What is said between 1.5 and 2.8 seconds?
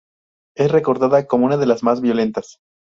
de las más violentas.